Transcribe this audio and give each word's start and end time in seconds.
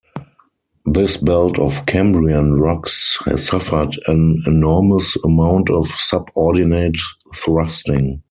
This 0.83 1.17
belt 1.17 1.59
of 1.59 1.85
Cambrian 1.85 2.59
rocks 2.59 3.19
has 3.25 3.45
suffered 3.45 3.99
an 4.07 4.41
enormous 4.47 5.15
amount 5.23 5.69
of 5.69 5.85
subordinate 5.89 6.97
thrusting. 7.35 8.19